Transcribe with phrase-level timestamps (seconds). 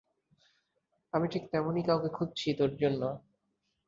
[1.13, 3.01] আমি ঠিক তেমনই কাউকে খুঁজছি তোর জন্য।